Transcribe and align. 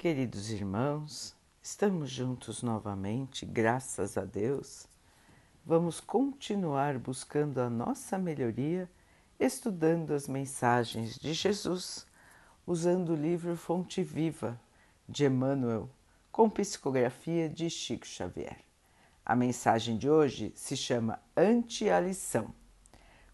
Queridos 0.00 0.50
irmãos, 0.50 1.36
estamos 1.62 2.10
juntos 2.10 2.62
novamente, 2.62 3.44
graças 3.44 4.16
a 4.16 4.24
Deus. 4.24 4.86
Vamos 5.62 6.00
continuar 6.00 6.96
buscando 6.96 7.60
a 7.60 7.68
nossa 7.68 8.16
melhoria, 8.16 8.90
estudando 9.38 10.14
as 10.14 10.26
mensagens 10.26 11.18
de 11.18 11.34
Jesus, 11.34 12.06
usando 12.66 13.10
o 13.10 13.14
livro 13.14 13.54
Fonte 13.58 14.02
Viva 14.02 14.58
de 15.06 15.26
Emmanuel, 15.26 15.90
com 16.32 16.48
psicografia 16.48 17.46
de 17.46 17.68
Chico 17.68 18.06
Xavier. 18.06 18.56
A 19.22 19.36
mensagem 19.36 19.98
de 19.98 20.08
hoje 20.08 20.50
se 20.56 20.78
chama 20.78 21.20
Anti-alição. 21.36 22.54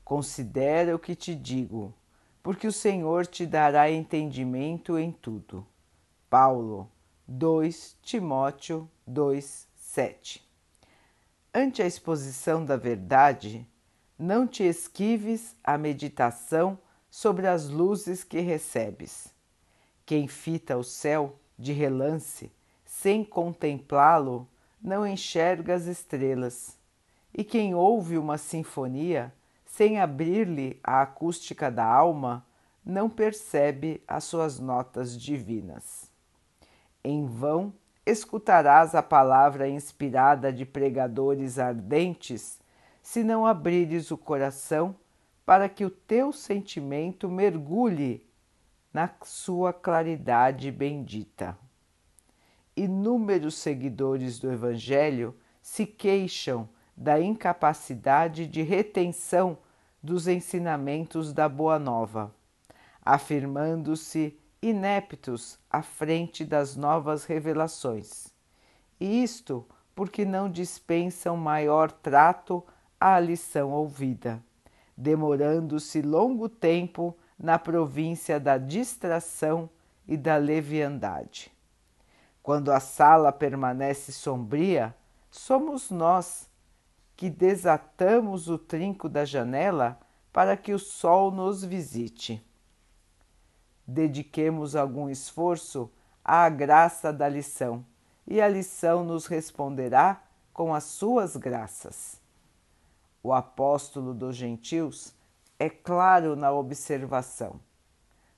Considera 0.05 0.97
o 0.97 0.99
que 0.99 1.15
te 1.15 1.33
digo, 1.33 1.95
porque 2.43 2.67
o 2.67 2.73
Senhor 2.73 3.25
te 3.25 3.47
dará 3.47 3.89
entendimento 3.89 4.99
em 4.99 5.13
tudo. 5.13 5.65
Paulo 6.29 6.91
2 7.29 7.99
Timóteo 8.03 8.91
2, 9.07 9.69
7 9.77 10.45
Ante 11.55 11.81
a 11.81 11.87
exposição 11.87 12.65
da 12.65 12.77
verdade, 12.77 13.65
não 14.19 14.45
te 14.45 14.65
esquives 14.65 15.55
a 15.63 15.79
meditação 15.79 16.77
sobre 17.09 17.47
as 17.47 17.69
luzes 17.69 18.25
que 18.25 18.41
recebes. 18.41 19.33
Quem 20.05 20.27
fita 20.27 20.77
o 20.77 20.83
céu 20.83 21.39
de 21.57 21.73
relance, 21.73 22.51
sem 22.85 23.25
contemplá-lo, 23.25 24.49
não 24.83 25.07
enxerga 25.07 25.77
as 25.77 25.87
estrelas. 25.87 26.77
E 27.33 27.45
quem 27.45 27.73
ouve 27.73 28.19
uma 28.19 28.37
sinfonia, 28.37 29.33
sem 29.65 30.01
abrir-lhe 30.01 30.81
a 30.83 31.03
acústica 31.03 31.71
da 31.71 31.85
alma, 31.85 32.45
não 32.85 33.09
percebe 33.09 34.03
as 34.09 34.25
suas 34.25 34.59
notas 34.59 35.17
divinas. 35.17 36.16
Em 37.09 37.25
vão 37.25 37.73
escutarás 38.05 38.93
a 38.93 39.01
palavra 39.01 39.69
inspirada 39.69 40.53
de 40.53 40.67
pregadores 40.67 41.57
ardentes, 41.57 42.59
se 43.01 43.23
não 43.23 43.47
abrires 43.47 44.11
o 44.11 44.19
coração 44.19 44.93
para 45.45 45.69
que 45.69 45.85
o 45.85 45.91
teu 45.91 46.33
sentimento 46.33 47.29
mergulhe 47.29 48.29
na 48.93 49.09
sua 49.23 49.73
claridade 49.73 50.69
bendita. 50.73 51.57
Inúmeros 52.77 53.55
seguidores 53.55 54.41
do 54.41 54.51
Evangelho 54.51 55.33
se 55.63 55.87
queixam 55.87 56.69
da 56.97 57.21
incapacidade 57.21 58.49
de 58.49 58.63
retenção 58.63 59.59
dos 60.03 60.27
ensinamentos 60.27 61.33
da 61.33 61.49
Boa 61.49 61.79
Nova, 61.79 62.35
afirmando-se 63.01 64.37
ineptos 64.61 65.59
à 65.71 65.83
frente 65.83 66.45
das 66.45 66.77
novas 66.77 67.25
revelações. 67.25 68.29
E 68.99 69.23
isto 69.23 69.67
porque 69.95 70.25
não 70.25 70.51
dispensam 70.51 71.37
maior 71.37 71.91
trato 71.91 72.65
à 73.01 73.19
lição 73.19 73.73
ouvida, 73.73 74.43
demorando-se 74.97 76.03
longo 76.03 76.49
tempo 76.49 77.17
na 77.39 77.59
província 77.59 78.41
da 78.41 78.59
distração 78.59 79.69
e 80.07 80.17
da 80.17 80.37
leviandade. 80.37 81.53
Quando 82.43 82.71
a 82.71 82.79
sala 82.79 83.33
permanece 83.33 84.13
sombria, 84.13 84.95
somos 85.31 85.91
nós 85.91 86.49
que 87.17 87.29
desatamos 87.29 88.49
o 88.49 88.59
trinco 88.59 89.09
da 89.09 89.25
janela 89.25 89.99
para 90.33 90.57
que 90.57 90.73
o 90.73 90.79
sol 90.79 91.31
nos 91.31 91.65
visite. 91.65 92.46
Dediquemos 93.87 94.75
algum 94.75 95.09
esforço 95.09 95.91
à 96.25 96.49
graça 96.49 97.13
da 97.13 97.29
lição, 97.29 97.85
e 98.27 98.41
a 98.41 98.49
lição 98.49 99.05
nos 99.05 99.27
responderá 99.27 100.23
com 100.53 100.75
as 100.75 100.85
suas 100.85 101.37
graças. 101.37 102.21
O 103.23 103.33
apóstolo 103.33 104.13
dos 104.13 104.35
gentios 104.35 105.15
é 105.59 105.69
claro 105.69 106.35
na 106.35 106.53
observação. 106.53 107.61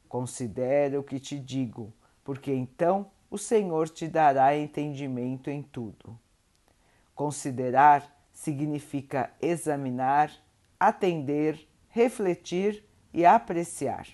Considera 0.09 0.98
o 0.98 1.03
que 1.03 1.19
te 1.19 1.38
digo, 1.38 1.92
porque 2.25 2.53
então 2.53 3.10
o 3.30 3.38
Senhor 3.38 3.88
te 3.88 4.09
dará 4.09 4.56
entendimento 4.56 5.50
em 5.50 5.62
tudo. 5.62 6.19
Considerar 7.15 8.10
significa 8.32 9.30
examinar, 9.41 10.30
atender, 10.78 11.66
refletir 11.88 12.84
e 13.12 13.26
apreciar. 13.26 14.06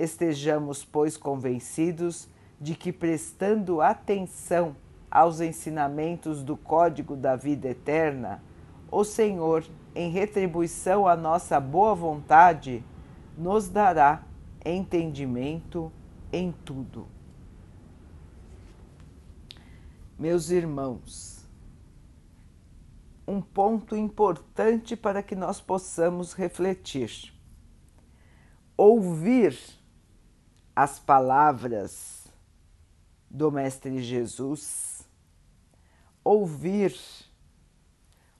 Estejamos, 0.00 0.82
pois, 0.82 1.18
convencidos 1.18 2.26
de 2.58 2.74
que, 2.74 2.90
prestando 2.90 3.82
atenção 3.82 4.74
aos 5.10 5.42
ensinamentos 5.42 6.42
do 6.42 6.56
Código 6.56 7.14
da 7.14 7.36
Vida 7.36 7.68
Eterna, 7.68 8.42
o 8.90 9.04
Senhor, 9.04 9.62
em 9.94 10.10
retribuição 10.10 11.06
à 11.06 11.14
nossa 11.14 11.60
boa 11.60 11.94
vontade, 11.94 12.82
nos 13.36 13.68
dará 13.68 14.22
entendimento 14.64 15.92
em 16.32 16.50
tudo. 16.64 17.06
Meus 20.18 20.48
irmãos, 20.48 21.46
um 23.28 23.42
ponto 23.42 23.94
importante 23.94 24.96
para 24.96 25.22
que 25.22 25.36
nós 25.36 25.60
possamos 25.60 26.32
refletir. 26.32 27.34
Ouvir 28.78 29.79
as 30.74 30.98
palavras 30.98 32.26
do 33.28 33.50
Mestre 33.50 34.02
Jesus, 34.02 35.08
ouvir 36.24 36.94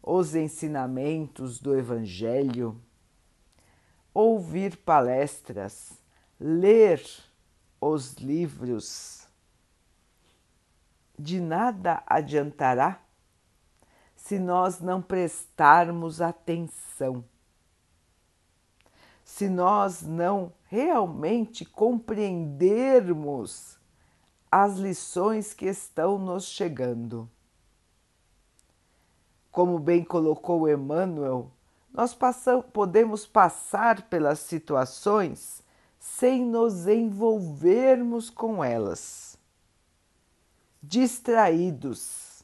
os 0.03 0.35
ensinamentos 0.35 1.59
do 1.61 1.77
Evangelho, 1.77 2.81
ouvir 4.13 4.77
palestras, 4.79 5.93
ler 6.39 7.03
os 7.81 8.15
livros, 8.15 9.27
de 11.19 11.41
nada 11.41 12.03
adiantará 12.07 13.01
se 14.17 14.39
nós 14.39 14.81
não 14.81 15.01
prestarmos 15.01 16.21
atenção, 16.21 17.25
se 19.31 19.49
nós 19.49 20.03
não 20.03 20.53
realmente 20.67 21.65
compreendermos 21.65 23.79
as 24.51 24.77
lições 24.77 25.55
que 25.55 25.67
estão 25.67 26.19
nos 26.19 26.47
chegando. 26.47 27.31
Como 29.53 29.79
bem 29.79 30.03
colocou 30.03 30.69
Emmanuel, 30.69 31.49
nós 31.93 32.13
passam, 32.13 32.61
podemos 32.61 33.25
passar 33.25 34.03
pelas 34.03 34.41
situações 34.41 35.63
sem 35.97 36.45
nos 36.45 36.89
envolvermos 36.89 38.29
com 38.29 38.65
elas, 38.65 39.39
distraídos 40.83 42.43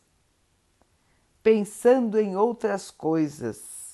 pensando 1.42 2.18
em 2.18 2.36
outras 2.36 2.90
coisas, 2.90 3.85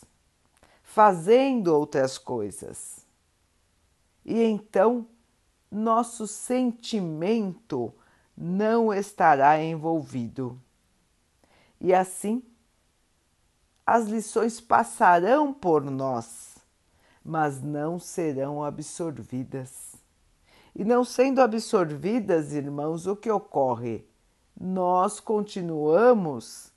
fazendo 0.95 1.69
outras 1.69 2.19
coisas. 2.19 3.07
E 4.27 4.43
então 4.43 5.07
nosso 5.71 6.27
sentimento 6.27 7.95
não 8.37 8.93
estará 8.93 9.59
envolvido. 9.63 10.61
E 11.81 11.95
assim, 11.95 12.43
as 13.87 14.07
lições 14.07 14.61
passarão 14.61 15.51
por 15.51 15.83
nós, 15.83 16.59
mas 17.25 17.63
não 17.63 17.99
serão 17.99 18.63
absorvidas. 18.63 19.97
E 20.77 20.85
não 20.85 21.05
sendo 21.07 21.41
absorvidas, 21.41 22.53
irmãos, 22.53 23.07
o 23.07 23.17
que 23.17 23.31
ocorre? 23.31 24.06
Nós 24.61 25.21
continuamos 25.21 26.71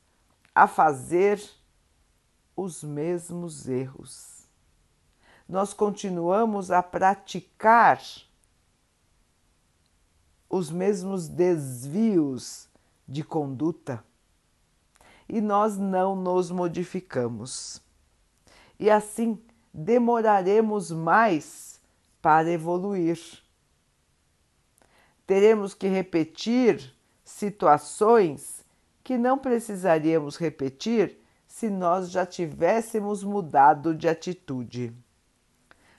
a 0.54 0.68
fazer 0.68 1.44
os 2.56 2.84
mesmos 2.84 3.68
erros. 3.68 4.46
Nós 5.48 5.74
continuamos 5.74 6.72
a 6.72 6.82
praticar 6.82 8.02
os 10.50 10.72
mesmos 10.72 11.28
desvios 11.28 12.68
de 13.08 13.24
conduta 13.24 14.04
e 15.28 15.42
nós 15.42 15.78
não 15.78 16.16
nos 16.16 16.50
modificamos. 16.50 17.82
E 18.80 18.90
assim 18.90 19.40
demoraremos 19.74 20.92
mais 20.92 21.80
para 22.22 22.50
evoluir. 22.50 23.20
Teremos 25.28 25.74
que 25.74 25.88
repetir 25.88 26.94
situações 27.24 28.64
que 29.04 29.18
não 29.18 29.38
precisaríamos 29.38 30.38
repetir 30.38 31.20
se 31.56 31.70
nós 31.70 32.12
já 32.12 32.26
tivéssemos 32.26 33.24
mudado 33.24 33.96
de 33.96 34.10
atitude. 34.10 34.94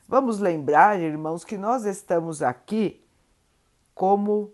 Vamos 0.07 0.39
lembrar, 0.39 1.01
irmãos, 1.01 1.47
que 1.47 1.57
nós 1.57 1.87
estamos 1.87 2.43
aqui 2.43 3.03
como 3.95 4.53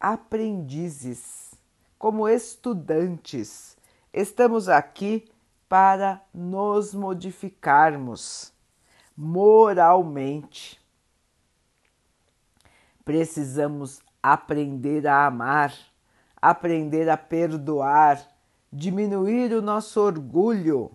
aprendizes, 0.00 1.54
como 1.98 2.26
estudantes. 2.26 3.76
Estamos 4.10 4.70
aqui 4.70 5.30
para 5.68 6.24
nos 6.32 6.94
modificarmos 6.94 8.50
moralmente. 9.14 10.82
Precisamos 13.04 14.00
aprender 14.22 15.06
a 15.06 15.26
amar, 15.26 15.74
aprender 16.40 17.10
a 17.10 17.18
perdoar, 17.18 18.37
diminuir 18.72 19.52
o 19.52 19.62
nosso 19.62 20.00
orgulho, 20.00 20.90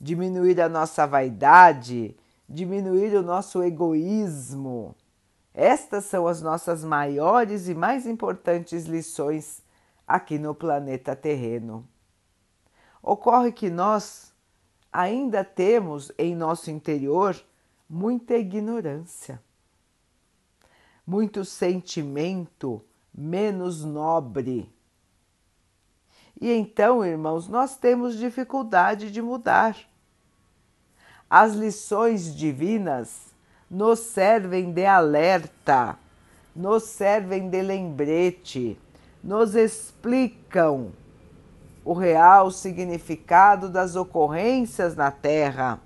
diminuir 0.00 0.60
a 0.60 0.68
nossa 0.68 1.06
vaidade, 1.06 2.16
diminuir 2.48 3.14
o 3.14 3.22
nosso 3.22 3.62
egoísmo. 3.62 4.94
Estas 5.52 6.04
são 6.04 6.26
as 6.26 6.40
nossas 6.40 6.84
maiores 6.84 7.68
e 7.68 7.74
mais 7.74 8.06
importantes 8.06 8.86
lições 8.86 9.62
aqui 10.06 10.38
no 10.38 10.54
planeta 10.54 11.14
terreno. 11.14 11.86
Ocorre 13.02 13.52
que 13.52 13.70
nós 13.70 14.32
ainda 14.92 15.44
temos 15.44 16.12
em 16.18 16.34
nosso 16.34 16.70
interior 16.70 17.40
muita 17.88 18.36
ignorância, 18.36 19.42
muito 21.06 21.44
sentimento 21.44 22.84
menos 23.12 23.84
nobre. 23.84 24.72
E 26.40 26.50
então, 26.52 27.04
irmãos, 27.04 27.48
nós 27.48 27.76
temos 27.76 28.16
dificuldade 28.16 29.10
de 29.10 29.20
mudar. 29.20 29.76
As 31.28 31.52
lições 31.52 32.34
divinas 32.34 33.34
nos 33.70 34.00
servem 34.00 34.72
de 34.72 34.86
alerta, 34.86 35.98
nos 36.56 36.84
servem 36.84 37.50
de 37.50 37.60
lembrete, 37.60 38.78
nos 39.22 39.54
explicam 39.54 40.92
o 41.84 41.92
real 41.92 42.50
significado 42.50 43.68
das 43.68 43.94
ocorrências 43.94 44.96
na 44.96 45.10
Terra. 45.10 45.78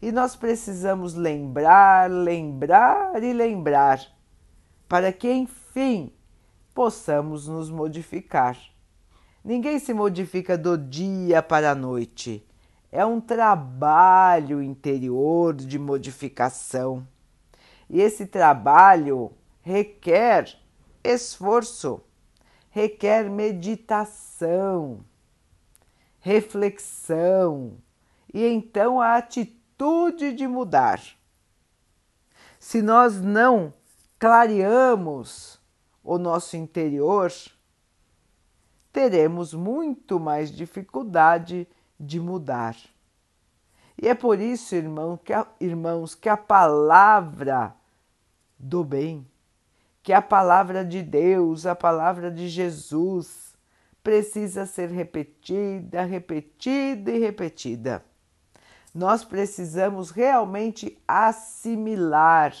E 0.00 0.10
nós 0.10 0.34
precisamos 0.34 1.14
lembrar, 1.14 2.10
lembrar 2.10 3.22
e 3.22 3.32
lembrar, 3.32 4.00
para 4.88 5.12
que 5.12 5.30
enfim 5.30 6.10
possamos 6.74 7.46
nos 7.46 7.70
modificar. 7.70 8.73
Ninguém 9.44 9.78
se 9.78 9.92
modifica 9.92 10.56
do 10.56 10.78
dia 10.78 11.42
para 11.42 11.72
a 11.72 11.74
noite. 11.74 12.44
É 12.90 13.04
um 13.04 13.20
trabalho 13.20 14.62
interior 14.62 15.54
de 15.54 15.78
modificação. 15.78 17.06
E 17.90 18.00
esse 18.00 18.26
trabalho 18.26 19.32
requer 19.60 20.56
esforço 21.04 22.02
requer 22.74 23.30
meditação, 23.30 25.04
reflexão 26.18 27.78
e 28.32 28.44
então 28.44 29.00
a 29.00 29.14
atitude 29.14 30.32
de 30.32 30.48
mudar. 30.48 31.00
Se 32.58 32.82
nós 32.82 33.20
não 33.20 33.72
clareamos 34.18 35.60
o 36.02 36.18
nosso 36.18 36.56
interior, 36.56 37.30
teremos 38.94 39.52
muito 39.52 40.18
mais 40.18 40.50
dificuldade 40.50 41.68
de 42.00 42.18
mudar. 42.18 42.74
E 44.00 44.08
é 44.08 44.14
por 44.14 44.40
isso, 44.40 44.74
irmão, 44.74 45.18
que 45.22 45.34
a, 45.34 45.46
irmãos, 45.60 46.14
que 46.14 46.30
a 46.30 46.36
palavra 46.36 47.76
do 48.58 48.82
bem 48.82 49.26
que 50.04 50.12
a 50.12 50.20
palavra 50.20 50.84
de 50.84 51.02
Deus, 51.02 51.64
a 51.64 51.74
palavra 51.74 52.30
de 52.30 52.46
Jesus, 52.46 53.54
precisa 54.02 54.66
ser 54.66 54.90
repetida, 54.90 56.04
repetida 56.04 57.10
e 57.10 57.18
repetida. 57.18 58.04
Nós 58.94 59.24
precisamos 59.24 60.10
realmente 60.10 60.98
assimilar 61.08 62.54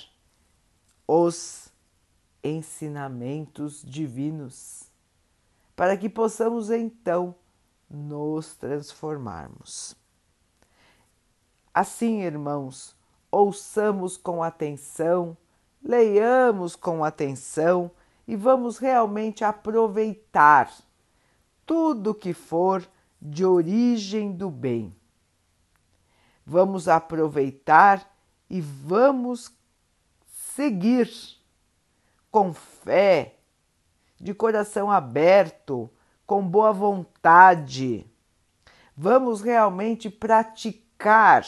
os 1.06 1.70
ensinamentos 2.42 3.82
divinos, 3.86 4.90
para 5.74 5.96
que 5.96 6.08
possamos 6.08 6.70
então 6.70 7.34
nos 7.88 8.54
transformarmos. 8.56 9.96
Assim, 11.72 12.22
irmãos, 12.22 12.96
ouçamos 13.30 14.16
com 14.16 14.42
atenção 14.42 15.36
leiamos 15.84 16.74
com 16.74 17.04
atenção 17.04 17.90
e 18.26 18.34
vamos 18.34 18.78
realmente 18.78 19.44
aproveitar 19.44 20.72
tudo 21.66 22.14
que 22.14 22.32
for 22.32 22.88
de 23.20 23.44
origem 23.44 24.32
do 24.32 24.50
bem. 24.50 24.96
Vamos 26.46 26.88
aproveitar 26.88 28.10
e 28.48 28.60
vamos 28.60 29.52
seguir 30.26 31.10
com 32.30 32.52
fé, 32.52 33.36
de 34.20 34.34
coração 34.34 34.90
aberto, 34.90 35.90
com 36.26 36.46
boa 36.46 36.72
vontade. 36.72 38.06
Vamos 38.96 39.40
realmente 39.40 40.08
praticar 40.08 41.44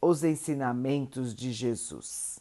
os 0.00 0.22
ensinamentos 0.22 1.34
de 1.34 1.52
Jesus. 1.52 2.38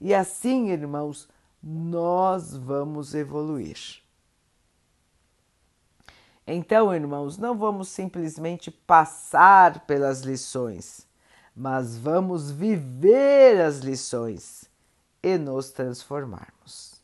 E 0.00 0.14
assim, 0.14 0.70
irmãos, 0.70 1.28
nós 1.62 2.56
vamos 2.56 3.14
evoluir. 3.14 4.02
Então, 6.46 6.92
irmãos, 6.92 7.36
não 7.36 7.56
vamos 7.56 7.88
simplesmente 7.88 8.70
passar 8.70 9.86
pelas 9.86 10.22
lições, 10.22 11.06
mas 11.54 11.96
vamos 11.96 12.50
viver 12.50 13.60
as 13.60 13.78
lições 13.78 14.64
e 15.22 15.36
nos 15.36 15.70
transformarmos. 15.70 16.99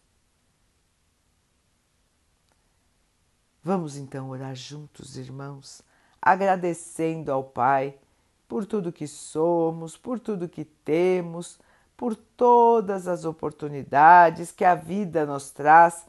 Vamos 3.66 3.96
então 3.96 4.30
orar 4.30 4.54
juntos, 4.54 5.16
irmãos, 5.16 5.82
agradecendo 6.22 7.32
ao 7.32 7.42
Pai 7.42 7.98
por 8.46 8.64
tudo 8.64 8.92
que 8.92 9.08
somos, 9.08 9.96
por 9.96 10.20
tudo 10.20 10.48
que 10.48 10.64
temos, 10.64 11.58
por 11.96 12.14
todas 12.14 13.08
as 13.08 13.24
oportunidades 13.24 14.52
que 14.52 14.64
a 14.64 14.76
vida 14.76 15.26
nos 15.26 15.50
traz 15.50 16.06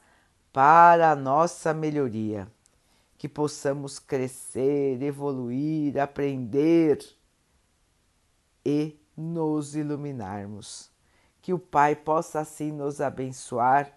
para 0.54 1.10
a 1.10 1.16
nossa 1.16 1.74
melhoria. 1.74 2.48
Que 3.18 3.28
possamos 3.28 3.98
crescer, 3.98 5.02
evoluir, 5.02 6.00
aprender 6.00 7.00
e 8.64 9.02
nos 9.18 9.76
iluminarmos. 9.76 10.92
Que 11.42 11.56
o 11.56 11.58
Pai 11.58 11.96
possa 11.96 12.40
assim 12.40 12.72
nos 12.72 13.02
abençoar 13.02 13.97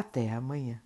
Até 0.00 0.28
amanhã. 0.28 0.82